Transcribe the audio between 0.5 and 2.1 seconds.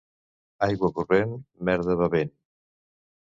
Aigua corrent, merda